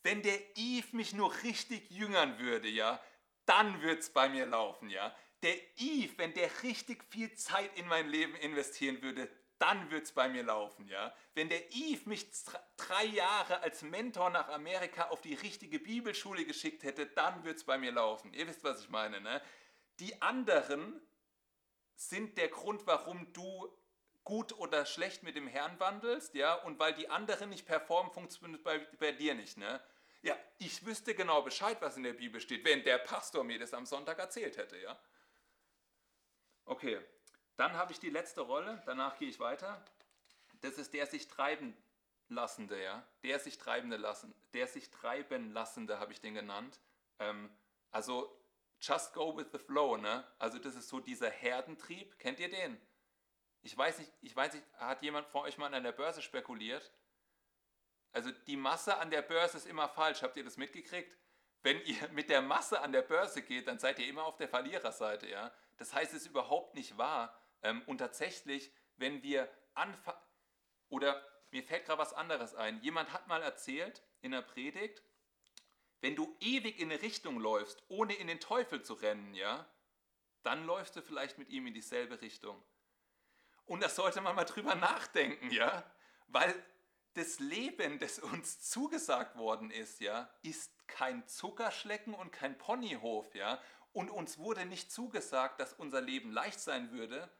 Wenn 0.04 0.22
der 0.22 0.38
Eve 0.56 0.86
mich 0.94 1.12
nur 1.12 1.34
richtig 1.42 1.90
jüngern 1.90 2.38
würde, 2.38 2.68
ja, 2.68 3.02
dann 3.46 3.82
wird 3.82 3.98
es 3.98 4.10
bei 4.10 4.28
mir 4.28 4.46
laufen, 4.46 4.90
ja. 4.90 5.12
Der 5.42 5.56
Eve, 5.76 6.16
wenn 6.18 6.34
der 6.34 6.48
richtig 6.62 7.02
viel 7.10 7.34
Zeit 7.34 7.76
in 7.76 7.88
mein 7.88 8.08
Leben 8.08 8.36
investieren 8.36 9.02
würde, 9.02 9.28
dann 9.58 9.90
wird 9.90 10.04
es 10.04 10.12
bei 10.12 10.28
mir 10.28 10.44
laufen, 10.44 10.86
ja. 10.86 11.12
Wenn 11.34 11.48
der 11.48 11.72
Eve 11.72 12.08
mich 12.08 12.28
drei 12.76 13.06
Jahre 13.06 13.58
als 13.58 13.82
Mentor 13.82 14.30
nach 14.30 14.50
Amerika 14.50 15.08
auf 15.08 15.20
die 15.20 15.34
richtige 15.34 15.80
Bibelschule 15.80 16.44
geschickt 16.44 16.84
hätte, 16.84 17.06
dann 17.06 17.42
wird 17.42 17.56
es 17.56 17.64
bei 17.64 17.76
mir 17.76 17.90
laufen. 17.90 18.32
Ihr 18.34 18.46
wisst, 18.46 18.62
was 18.62 18.80
ich 18.82 18.88
meine, 18.88 19.20
ne? 19.20 19.42
Die 19.98 20.22
anderen, 20.22 21.02
sind 21.96 22.36
der 22.38 22.48
Grund, 22.48 22.86
warum 22.86 23.32
du 23.32 23.72
gut 24.24 24.52
oder 24.58 24.86
schlecht 24.86 25.22
mit 25.22 25.36
dem 25.36 25.46
Herrn 25.46 25.78
wandelst, 25.78 26.34
ja, 26.34 26.54
und 26.54 26.78
weil 26.78 26.94
die 26.94 27.08
anderen 27.10 27.50
nicht 27.50 27.66
performen, 27.66 28.12
funktioniert 28.12 28.64
bei, 28.64 28.78
bei 28.98 29.12
dir 29.12 29.34
nicht, 29.34 29.58
ne? 29.58 29.80
Ja, 30.22 30.36
ich 30.58 30.86
wüsste 30.86 31.14
genau 31.14 31.42
Bescheid, 31.42 31.76
was 31.82 31.98
in 31.98 32.02
der 32.02 32.14
Bibel 32.14 32.40
steht, 32.40 32.64
wenn 32.64 32.82
der 32.82 32.96
Pastor 32.96 33.44
mir 33.44 33.58
das 33.58 33.74
am 33.74 33.84
Sonntag 33.84 34.18
erzählt 34.18 34.56
hätte, 34.56 34.78
ja. 34.78 34.98
Okay, 36.64 36.98
dann 37.56 37.74
habe 37.74 37.92
ich 37.92 38.00
die 38.00 38.10
letzte 38.10 38.40
Rolle, 38.40 38.82
danach 38.86 39.18
gehe 39.18 39.28
ich 39.28 39.38
weiter. 39.38 39.84
Das 40.62 40.78
ist 40.78 40.94
der 40.94 41.06
sich 41.06 41.28
treiben 41.28 41.76
lassende, 42.28 42.82
ja, 42.82 43.06
der 43.22 43.38
sich 43.38 43.58
treibende 43.58 43.98
lassen, 43.98 44.34
der 44.54 44.66
sich 44.66 44.90
treiben 44.90 45.52
lassende 45.52 46.00
habe 46.00 46.12
ich 46.12 46.22
den 46.22 46.32
genannt. 46.32 46.80
Ähm, 47.18 47.50
also 47.90 48.34
just 48.86 49.12
go 49.14 49.36
with 49.36 49.46
the 49.52 49.58
flow, 49.58 49.96
ne? 49.96 50.24
Also 50.38 50.58
das 50.58 50.74
ist 50.74 50.88
so 50.88 51.00
dieser 51.00 51.30
Herdentrieb. 51.30 52.18
Kennt 52.18 52.40
ihr 52.40 52.50
den? 52.50 52.80
Ich 53.62 53.76
weiß 53.76 53.98
nicht, 53.98 54.12
ich 54.20 54.36
weiß 54.36 54.54
nicht, 54.54 54.64
hat 54.74 55.02
jemand 55.02 55.26
von 55.26 55.42
euch 55.42 55.56
mal 55.56 55.72
an 55.72 55.82
der 55.82 55.92
Börse 55.92 56.20
spekuliert? 56.20 56.92
Also 58.12 58.30
die 58.46 58.56
Masse 58.56 58.96
an 58.98 59.10
der 59.10 59.22
Börse 59.22 59.56
ist 59.56 59.66
immer 59.66 59.88
falsch. 59.88 60.22
Habt 60.22 60.36
ihr 60.36 60.44
das 60.44 60.56
mitgekriegt? 60.56 61.16
Wenn 61.62 61.80
ihr 61.82 62.08
mit 62.12 62.28
der 62.28 62.42
Masse 62.42 62.80
an 62.80 62.92
der 62.92 63.02
Börse 63.02 63.42
geht, 63.42 63.66
dann 63.68 63.78
seid 63.78 63.98
ihr 63.98 64.06
immer 64.06 64.24
auf 64.24 64.36
der 64.36 64.48
Verliererseite, 64.48 65.28
ja? 65.28 65.52
Das 65.78 65.92
heißt, 65.92 66.12
es 66.12 66.22
ist 66.22 66.28
überhaupt 66.28 66.74
nicht 66.74 66.96
wahr. 66.98 67.36
Ähm, 67.62 67.82
und 67.86 67.98
tatsächlich, 67.98 68.72
wenn 68.96 69.22
wir 69.22 69.48
anfangen, 69.74 70.18
oder 70.88 71.26
mir 71.50 71.64
fällt 71.64 71.86
gerade 71.86 71.98
was 71.98 72.12
anderes 72.12 72.54
ein. 72.54 72.80
Jemand 72.82 73.12
hat 73.12 73.26
mal 73.26 73.42
erzählt 73.42 74.02
in 74.20 74.32
der 74.32 74.42
Predigt, 74.42 75.02
wenn 76.04 76.16
du 76.16 76.36
ewig 76.40 76.78
in 76.78 76.92
eine 76.92 77.00
Richtung 77.00 77.40
läufst, 77.40 77.82
ohne 77.88 78.12
in 78.12 78.26
den 78.26 78.38
Teufel 78.38 78.82
zu 78.82 78.92
rennen, 78.92 79.34
ja, 79.34 79.66
dann 80.42 80.66
läufst 80.66 80.94
du 80.96 81.00
vielleicht 81.00 81.38
mit 81.38 81.48
ihm 81.48 81.66
in 81.66 81.72
dieselbe 81.72 82.20
Richtung. 82.20 82.62
Und 83.64 83.82
da 83.82 83.88
sollte 83.88 84.20
man 84.20 84.36
mal 84.36 84.44
drüber 84.44 84.74
nachdenken, 84.74 85.50
ja, 85.50 85.82
weil 86.26 86.54
das 87.14 87.38
Leben, 87.40 87.98
das 88.00 88.18
uns 88.18 88.68
zugesagt 88.68 89.38
worden 89.38 89.70
ist, 89.70 90.00
ja, 90.00 90.28
ist 90.42 90.70
kein 90.86 91.26
Zuckerschlecken 91.26 92.12
und 92.12 92.32
kein 92.32 92.58
Ponyhof, 92.58 93.34
ja, 93.34 93.58
und 93.94 94.10
uns 94.10 94.36
wurde 94.36 94.66
nicht 94.66 94.92
zugesagt, 94.92 95.58
dass 95.58 95.72
unser 95.72 96.02
Leben 96.02 96.32
leicht 96.32 96.60
sein 96.60 96.92
würde. 96.92 97.30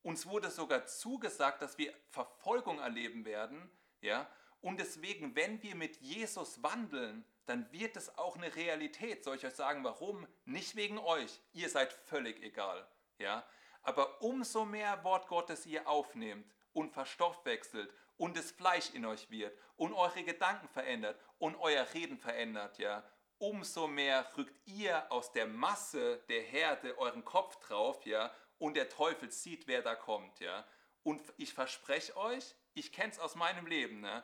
Uns 0.00 0.24
wurde 0.24 0.50
sogar 0.50 0.86
zugesagt, 0.86 1.60
dass 1.60 1.76
wir 1.76 1.92
Verfolgung 2.08 2.78
erleben 2.78 3.26
werden, 3.26 3.70
ja. 4.00 4.26
Und 4.62 4.80
deswegen, 4.80 5.36
wenn 5.36 5.62
wir 5.62 5.74
mit 5.74 5.98
Jesus 5.98 6.62
wandeln, 6.62 7.22
dann 7.46 7.70
wird 7.72 7.96
es 7.96 8.16
auch 8.16 8.36
eine 8.36 8.54
Realität. 8.54 9.24
Soll 9.24 9.36
ich 9.36 9.46
euch 9.46 9.54
sagen, 9.54 9.84
warum? 9.84 10.26
Nicht 10.44 10.76
wegen 10.76 10.98
euch. 10.98 11.40
Ihr 11.52 11.68
seid 11.68 11.92
völlig 11.92 12.42
egal. 12.42 12.86
Ja? 13.18 13.46
Aber 13.82 14.22
umso 14.22 14.64
mehr 14.64 15.04
Wort 15.04 15.28
Gottes 15.28 15.66
ihr 15.66 15.88
aufnehmt 15.88 16.50
und 16.72 16.90
verstoffwechselt 16.90 17.92
und 18.16 18.36
das 18.36 18.50
Fleisch 18.50 18.90
in 18.94 19.04
euch 19.04 19.30
wird 19.30 19.56
und 19.76 19.92
eure 19.92 20.22
Gedanken 20.24 20.68
verändert 20.68 21.20
und 21.38 21.56
euer 21.56 21.86
Reden 21.94 22.18
verändert, 22.18 22.78
ja, 22.78 23.04
umso 23.38 23.86
mehr 23.86 24.26
rückt 24.36 24.56
ihr 24.66 25.10
aus 25.10 25.32
der 25.32 25.46
Masse 25.46 26.22
der 26.28 26.42
Herde 26.42 26.96
euren 26.98 27.24
Kopf 27.24 27.56
drauf, 27.56 28.06
ja, 28.06 28.32
und 28.58 28.74
der 28.74 28.88
Teufel 28.88 29.30
sieht, 29.30 29.66
wer 29.66 29.82
da 29.82 29.94
kommt, 29.94 30.40
ja. 30.40 30.66
Und 31.02 31.22
ich 31.36 31.52
verspreche 31.52 32.16
euch, 32.16 32.54
ich 32.72 32.92
kenne 32.92 33.12
es 33.12 33.18
aus 33.18 33.34
meinem 33.34 33.66
Leben, 33.66 34.00
ne? 34.00 34.22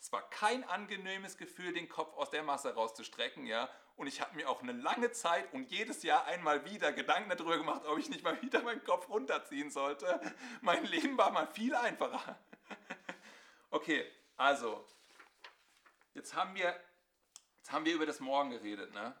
Es 0.00 0.10
war 0.12 0.28
kein 0.30 0.64
angenehmes 0.64 1.36
Gefühl, 1.36 1.74
den 1.74 1.88
Kopf 1.88 2.16
aus 2.16 2.30
der 2.30 2.42
Masse 2.42 2.74
rauszustrecken, 2.74 3.44
ja. 3.46 3.68
Und 3.96 4.06
ich 4.06 4.22
habe 4.22 4.34
mir 4.34 4.48
auch 4.48 4.62
eine 4.62 4.72
lange 4.72 5.12
Zeit 5.12 5.52
und 5.52 5.70
jedes 5.70 6.02
Jahr 6.02 6.24
einmal 6.24 6.64
wieder 6.64 6.90
Gedanken 6.90 7.28
darüber 7.28 7.58
gemacht, 7.58 7.84
ob 7.84 7.98
ich 7.98 8.08
nicht 8.08 8.24
mal 8.24 8.40
wieder 8.40 8.62
meinen 8.62 8.82
Kopf 8.82 9.10
runterziehen 9.10 9.70
sollte. 9.70 10.18
Mein 10.62 10.86
Leben 10.86 11.18
war 11.18 11.30
mal 11.30 11.46
viel 11.46 11.74
einfacher. 11.74 12.38
Okay, 13.72 14.04
also, 14.36 14.84
jetzt 16.14 16.34
haben 16.34 16.56
wir, 16.56 16.74
jetzt 17.58 17.70
haben 17.70 17.84
wir 17.84 17.94
über 17.94 18.04
das 18.04 18.18
Morgen 18.18 18.50
geredet, 18.50 18.92
ne? 18.92 19.16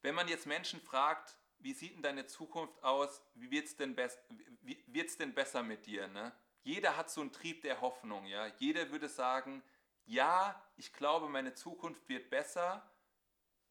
Wenn 0.00 0.16
man 0.16 0.26
jetzt 0.26 0.46
Menschen 0.46 0.80
fragt, 0.80 1.38
wie 1.60 1.74
sieht 1.74 1.94
denn 1.94 2.02
deine 2.02 2.26
Zukunft 2.26 2.82
aus, 2.82 3.22
wie 3.34 3.52
wird 3.52 3.66
es 3.66 3.76
denn, 3.76 3.94
denn 3.94 5.32
besser 5.32 5.62
mit 5.62 5.86
dir, 5.86 6.08
ne? 6.08 6.32
Jeder 6.62 6.96
hat 6.96 7.10
so 7.10 7.20
einen 7.20 7.32
Trieb 7.32 7.62
der 7.62 7.80
Hoffnung, 7.80 8.26
ja. 8.26 8.46
Jeder 8.58 8.90
würde 8.90 9.08
sagen, 9.08 9.62
ja, 10.04 10.60
ich 10.76 10.92
glaube, 10.92 11.28
meine 11.28 11.54
Zukunft 11.54 12.08
wird 12.08 12.30
besser, 12.30 12.88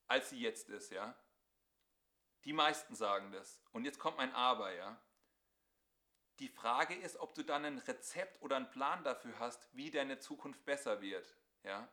als 0.07 0.29
sie 0.29 0.39
jetzt 0.39 0.69
ist, 0.69 0.91
ja. 0.91 1.15
Die 2.43 2.53
meisten 2.53 2.95
sagen 2.95 3.31
das. 3.31 3.61
Und 3.71 3.85
jetzt 3.85 3.99
kommt 3.99 4.17
mein 4.17 4.33
Aber, 4.33 4.73
ja. 4.73 5.01
Die 6.39 6.49
Frage 6.49 6.95
ist, 6.95 7.17
ob 7.17 7.35
du 7.35 7.43
dann 7.43 7.65
ein 7.65 7.77
Rezept 7.77 8.41
oder 8.41 8.55
einen 8.55 8.71
Plan 8.71 9.03
dafür 9.03 9.37
hast, 9.39 9.69
wie 9.73 9.91
deine 9.91 10.19
Zukunft 10.19 10.65
besser 10.65 11.01
wird, 11.01 11.37
ja. 11.63 11.87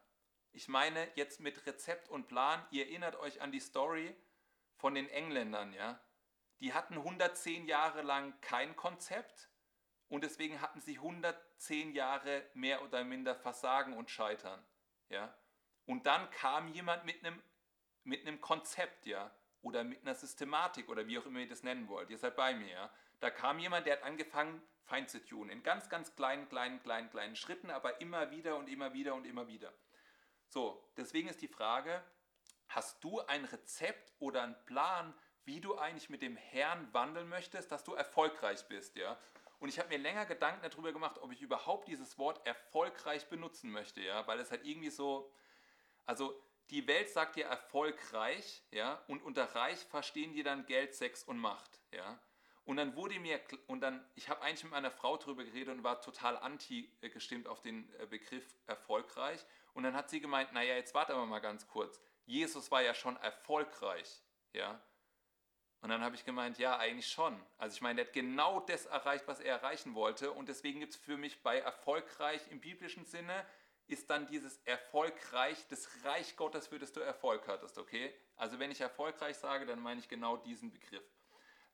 Ich 0.52 0.66
meine 0.66 1.08
jetzt 1.14 1.40
mit 1.40 1.66
Rezept 1.66 2.08
und 2.08 2.26
Plan, 2.26 2.66
ihr 2.70 2.86
erinnert 2.86 3.16
euch 3.16 3.42
an 3.42 3.52
die 3.52 3.60
Story 3.60 4.16
von 4.76 4.94
den 4.94 5.08
Engländern, 5.08 5.72
ja. 5.74 6.00
Die 6.60 6.72
hatten 6.72 6.94
110 6.94 7.66
Jahre 7.66 8.02
lang 8.02 8.40
kein 8.40 8.74
Konzept, 8.74 9.50
und 10.08 10.24
deswegen 10.24 10.60
hatten 10.60 10.80
sie 10.80 10.96
110 10.96 11.92
Jahre 11.92 12.44
mehr 12.54 12.82
oder 12.82 13.04
minder 13.04 13.34
Versagen 13.34 13.94
und 13.94 14.10
Scheitern. 14.10 14.64
Ja? 15.08 15.34
Und 15.86 16.06
dann 16.06 16.30
kam 16.30 16.68
jemand 16.68 17.04
mit 17.04 17.24
einem, 17.24 17.42
mit 18.04 18.26
einem 18.26 18.40
Konzept, 18.40 19.06
ja, 19.06 19.30
oder 19.62 19.84
mit 19.84 20.02
einer 20.02 20.14
Systematik 20.14 20.88
oder 20.88 21.06
wie 21.06 21.18
auch 21.18 21.26
immer 21.26 21.40
ihr 21.40 21.48
das 21.48 21.62
nennen 21.62 21.88
wollt. 21.88 22.10
Ihr 22.10 22.18
seid 22.18 22.36
bei 22.36 22.54
mir, 22.54 22.68
ja. 22.68 22.90
Da 23.20 23.30
kam 23.30 23.58
jemand, 23.58 23.86
der 23.86 23.96
hat 23.96 24.02
angefangen, 24.04 24.62
fein 24.84 25.08
zu 25.08 25.24
tun. 25.24 25.50
In 25.50 25.62
ganz, 25.62 25.88
ganz 25.88 26.14
kleinen, 26.14 26.48
kleinen, 26.48 26.80
kleinen, 26.82 27.10
kleinen 27.10 27.36
Schritten, 27.36 27.70
aber 27.70 28.00
immer 28.00 28.30
wieder 28.30 28.56
und 28.56 28.68
immer 28.68 28.92
wieder 28.92 29.14
und 29.14 29.26
immer 29.26 29.48
wieder. 29.48 29.72
So, 30.46 30.90
deswegen 30.96 31.28
ist 31.28 31.42
die 31.42 31.48
Frage, 31.48 32.02
hast 32.68 33.02
du 33.02 33.20
ein 33.20 33.44
Rezept 33.44 34.12
oder 34.18 34.42
einen 34.42 34.64
Plan, 34.64 35.14
wie 35.44 35.60
du 35.60 35.76
eigentlich 35.76 36.10
mit 36.10 36.22
dem 36.22 36.36
Herrn 36.36 36.92
wandeln 36.92 37.28
möchtest, 37.28 37.72
dass 37.72 37.84
du 37.84 37.94
erfolgreich 37.94 38.66
bist, 38.68 38.96
ja? 38.96 39.18
Und 39.60 39.68
ich 39.68 39.78
habe 39.78 39.88
mir 39.88 39.98
länger 39.98 40.24
Gedanken 40.26 40.68
darüber 40.68 40.92
gemacht, 40.92 41.18
ob 41.20 41.32
ich 41.32 41.42
überhaupt 41.42 41.88
dieses 41.88 42.18
Wort 42.18 42.46
erfolgreich 42.46 43.28
benutzen 43.28 43.70
möchte, 43.70 44.00
ja, 44.00 44.26
weil 44.26 44.38
es 44.38 44.50
halt 44.50 44.64
irgendwie 44.64 44.90
so, 44.90 45.32
also 46.06 46.40
die 46.70 46.86
Welt 46.86 47.08
sagt 47.08 47.36
ja 47.36 47.48
erfolgreich, 47.48 48.62
ja, 48.70 49.02
und 49.08 49.22
unter 49.22 49.44
reich 49.54 49.78
verstehen 49.78 50.32
die 50.32 50.42
dann 50.42 50.66
Geld, 50.66 50.94
Sex 50.94 51.24
und 51.24 51.38
Macht, 51.38 51.80
ja. 51.90 52.20
Und 52.68 52.76
dann 52.76 52.94
wurde 52.96 53.18
mir, 53.18 53.40
und 53.66 53.80
dann, 53.80 54.04
ich 54.14 54.28
habe 54.28 54.42
eigentlich 54.42 54.62
mit 54.62 54.72
meiner 54.72 54.90
Frau 54.90 55.16
darüber 55.16 55.42
geredet 55.42 55.74
und 55.74 55.84
war 55.84 56.02
total 56.02 56.36
anti 56.36 56.92
gestimmt 57.00 57.46
auf 57.46 57.62
den 57.62 57.90
äh, 57.98 58.04
Begriff 58.04 58.44
erfolgreich. 58.66 59.42
Und 59.72 59.84
dann 59.84 59.94
hat 59.94 60.10
sie 60.10 60.20
gemeint, 60.20 60.52
naja, 60.52 60.74
jetzt 60.74 60.92
warte 60.92 61.14
aber 61.14 61.24
mal 61.24 61.38
ganz 61.38 61.66
kurz. 61.66 61.98
Jesus 62.26 62.70
war 62.70 62.82
ja 62.82 62.92
schon 62.92 63.16
erfolgreich, 63.16 64.22
ja. 64.52 64.78
Und 65.80 65.90
dann 65.90 66.02
habe 66.02 66.16
ich 66.16 66.24
gemeint, 66.24 66.58
ja, 66.58 66.76
eigentlich 66.76 67.08
schon. 67.08 67.40
Also 67.56 67.74
ich 67.74 67.82
meine, 67.82 68.00
er 68.00 68.06
hat 68.06 68.12
genau 68.12 68.60
das 68.60 68.86
erreicht, 68.86 69.28
was 69.28 69.38
er 69.38 69.56
erreichen 69.56 69.94
wollte. 69.94 70.32
Und 70.32 70.48
deswegen 70.48 70.80
gibt 70.80 70.94
es 70.94 70.98
für 70.98 71.16
mich 71.16 71.42
bei 71.42 71.60
erfolgreich 71.60 72.42
im 72.50 72.60
biblischen 72.60 73.04
Sinne, 73.04 73.46
ist 73.86 74.10
dann 74.10 74.26
dieses 74.26 74.58
erfolgreich, 74.64 75.66
das 75.68 75.88
Reich 76.04 76.36
Gottes, 76.36 76.66
für 76.66 76.78
das 76.78 76.92
du 76.92 77.00
Erfolg 77.00 77.48
hattest, 77.48 77.78
okay? 77.78 78.14
Also 78.36 78.58
wenn 78.58 78.70
ich 78.70 78.80
erfolgreich 78.80 79.36
sage, 79.36 79.66
dann 79.66 79.80
meine 79.80 80.00
ich 80.00 80.08
genau 80.08 80.36
diesen 80.36 80.70
Begriff. 80.70 81.04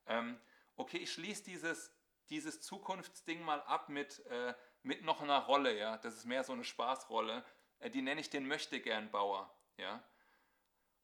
Ähm, 0.05 0.39
okay, 0.77 0.97
ich 0.97 1.11
schließe 1.11 1.43
dieses, 1.43 1.93
dieses 2.29 2.61
Zukunftsding 2.61 3.41
mal 3.41 3.61
ab 3.63 3.89
mit, 3.89 4.25
äh, 4.27 4.53
mit 4.81 5.03
noch 5.03 5.21
einer 5.21 5.39
Rolle, 5.39 5.77
ja. 5.77 5.97
Das 5.97 6.15
ist 6.15 6.25
mehr 6.25 6.43
so 6.43 6.53
eine 6.53 6.63
Spaßrolle. 6.63 7.43
Äh, 7.79 7.89
die 7.89 8.01
nenne 8.01 8.21
ich 8.21 8.29
den 8.29 8.47
Möchtegernbauer, 8.47 9.53
ja. 9.77 10.01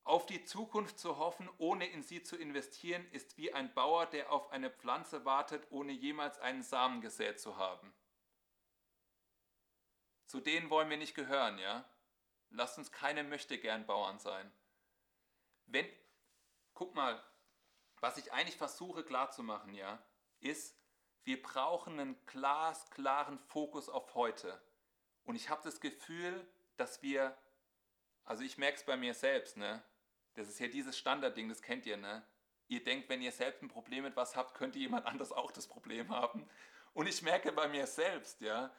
Auf 0.03 0.25
die 0.25 0.43
Zukunft 0.43 0.99
zu 0.99 1.17
hoffen, 1.17 1.49
ohne 1.57 1.85
in 1.87 2.01
sie 2.01 2.23
zu 2.23 2.35
investieren, 2.35 3.05
ist 3.11 3.37
wie 3.37 3.53
ein 3.53 3.73
Bauer, 3.73 4.07
der 4.07 4.31
auf 4.31 4.51
eine 4.51 4.71
Pflanze 4.71 5.25
wartet, 5.25 5.67
ohne 5.69 5.91
jemals 5.91 6.39
einen 6.39 6.63
Samen 6.63 7.01
gesät 7.01 7.39
zu 7.39 7.57
haben. 7.57 7.93
Zu 10.25 10.39
denen 10.39 10.69
wollen 10.69 10.89
wir 10.89 10.97
nicht 10.97 11.13
gehören, 11.13 11.59
ja? 11.59 11.85
Lasst 12.49 12.77
uns 12.77 12.91
keine 12.91 13.23
Möchtegern-Bauern 13.23 14.17
sein. 14.17 14.51
Wenn, 15.67 15.87
guck 16.73 16.95
mal, 16.95 17.21
was 17.99 18.17
ich 18.17 18.33
eigentlich 18.33 18.57
versuche 18.57 19.03
klarzumachen, 19.03 19.73
ja, 19.73 20.03
ist, 20.39 20.75
wir 21.23 21.41
brauchen 21.41 21.99
einen 21.99 22.25
glasklaren 22.25 23.37
Fokus 23.39 23.87
auf 23.87 24.15
heute. 24.15 24.59
Und 25.23 25.35
ich 25.35 25.49
habe 25.49 25.61
das 25.63 25.79
Gefühl, 25.79 26.45
dass 26.77 27.03
wir, 27.03 27.37
also 28.23 28.43
ich 28.43 28.57
merke 28.57 28.77
es 28.77 28.85
bei 28.85 28.97
mir 28.97 29.13
selbst, 29.13 29.55
ne? 29.57 29.83
Das 30.33 30.47
ist 30.47 30.59
ja 30.59 30.67
dieses 30.67 30.97
Standardding, 30.97 31.49
das 31.49 31.61
kennt 31.61 31.85
ihr, 31.85 31.97
ne? 31.97 32.25
Ihr 32.67 32.83
denkt, 32.83 33.09
wenn 33.09 33.21
ihr 33.21 33.33
selbst 33.33 33.61
ein 33.61 33.67
Problem 33.67 34.03
mit 34.03 34.15
was 34.15 34.35
habt, 34.35 34.55
könnte 34.55 34.79
jemand 34.79 35.05
anders 35.07 35.31
auch 35.31 35.51
das 35.51 35.67
Problem 35.67 36.09
haben. 36.09 36.47
Und 36.93 37.07
ich 37.07 37.21
merke 37.21 37.51
bei 37.51 37.67
mir 37.67 37.85
selbst, 37.87 38.41
ja, 38.41 38.73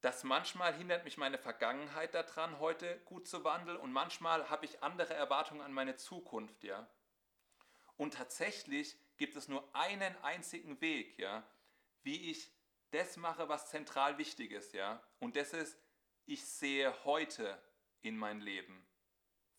dass 0.00 0.24
manchmal 0.24 0.74
hindert 0.74 1.04
mich 1.04 1.16
meine 1.16 1.38
Vergangenheit 1.38 2.14
daran, 2.14 2.58
heute 2.60 2.98
gut 3.04 3.26
zu 3.26 3.44
wandeln 3.44 3.76
und 3.76 3.92
manchmal 3.92 4.48
habe 4.48 4.64
ich 4.64 4.82
andere 4.82 5.14
Erwartungen 5.14 5.60
an 5.60 5.72
meine 5.72 5.96
Zukunft, 5.96 6.64
ja. 6.64 6.88
Und 7.96 8.14
tatsächlich 8.14 8.96
gibt 9.16 9.34
es 9.36 9.48
nur 9.48 9.68
einen 9.74 10.16
einzigen 10.22 10.80
Weg, 10.80 11.18
ja, 11.18 11.42
wie 12.02 12.30
ich 12.30 12.50
das 12.92 13.16
mache, 13.16 13.48
was 13.48 13.68
zentral 13.68 14.18
wichtig 14.18 14.52
ist, 14.52 14.72
ja. 14.72 15.02
Und 15.18 15.36
das 15.36 15.52
ist, 15.52 15.76
ich 16.26 16.46
sehe 16.46 17.04
heute 17.04 17.60
in 18.00 18.16
mein 18.16 18.40
Leben 18.40 18.87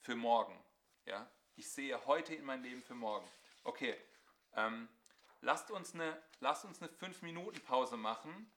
für 0.01 0.15
morgen, 0.15 0.57
ja. 1.05 1.29
Ich 1.55 1.69
sehe 1.69 2.05
heute 2.05 2.33
in 2.33 2.45
mein 2.45 2.63
Leben 2.63 2.81
für 2.81 2.95
morgen. 2.95 3.27
Okay, 3.63 3.95
ähm, 4.53 4.87
lasst 5.41 5.71
uns 5.71 5.93
eine, 5.93 6.21
lasst 6.39 6.63
uns 6.63 6.81
eine 6.81 6.89
5-Minuten-Pause 6.91 7.97
machen 7.97 8.51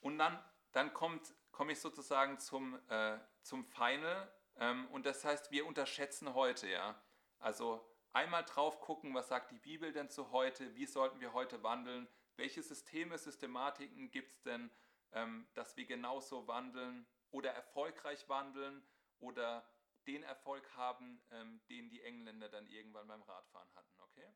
und 0.00 0.18
dann, 0.18 0.38
dann 0.72 0.92
kommt, 0.92 1.34
komme 1.52 1.72
ich 1.72 1.80
sozusagen 1.80 2.38
zum, 2.38 2.78
äh, 2.88 3.18
zum 3.42 3.64
Final 3.64 4.30
ähm, 4.56 4.86
und 4.88 5.06
das 5.06 5.24
heißt, 5.24 5.50
wir 5.50 5.66
unterschätzen 5.66 6.34
heute, 6.34 6.68
ja. 6.68 7.00
Also 7.38 7.84
einmal 8.12 8.44
drauf 8.44 8.80
gucken, 8.80 9.14
was 9.14 9.28
sagt 9.28 9.50
die 9.50 9.58
Bibel 9.58 9.92
denn 9.92 10.10
zu 10.10 10.30
heute, 10.32 10.74
wie 10.74 10.86
sollten 10.86 11.20
wir 11.20 11.32
heute 11.32 11.62
wandeln, 11.62 12.06
welche 12.36 12.62
Systeme, 12.62 13.18
Systematiken 13.18 14.10
gibt 14.10 14.32
es 14.32 14.42
denn, 14.42 14.70
ähm, 15.12 15.46
dass 15.54 15.76
wir 15.76 15.86
genauso 15.86 16.46
wandeln 16.46 17.06
oder 17.30 17.52
erfolgreich 17.52 18.28
wandeln 18.28 18.82
oder 19.20 19.64
den 20.06 20.22
Erfolg 20.22 20.68
haben, 20.76 21.22
ähm, 21.30 21.60
den 21.68 21.88
die 21.90 22.02
Engländer 22.02 22.48
dann 22.48 22.66
irgendwann 22.66 23.08
beim 23.08 23.22
Radfahren 23.22 23.72
hatten, 23.74 24.00
okay? 24.00 24.34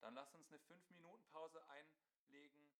Dann 0.00 0.14
lass 0.14 0.34
uns 0.34 0.48
eine 0.48 0.58
5-Minuten-Pause 0.58 1.62
einlegen. 1.68 2.71